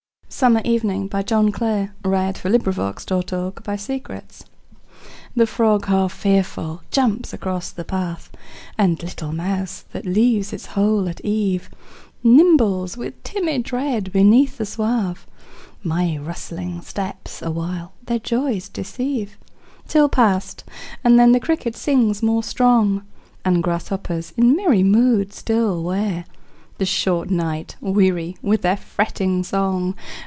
[0.35, 2.45] er towers, In every place the very wasp
[3.11, 3.81] of flowers.
[3.81, 4.23] Summer Evening
[5.35, 8.31] The frog half fearful jumps across the path,
[8.77, 11.69] And little mouse that leaves its hole at eve
[12.23, 15.27] Nimbles with timid dread beneath the swath;
[15.83, 19.37] My rustling steps awhile their joys deceive,
[19.87, 20.63] Till past,
[21.03, 23.03] and then the cricket sings more strong,
[23.45, 26.25] And grasshoppers in merry moods still wear
[26.79, 29.93] The short night weary with their fretting song.